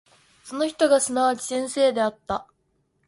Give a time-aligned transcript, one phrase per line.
[0.43, 2.47] その人がすなわち先生であった。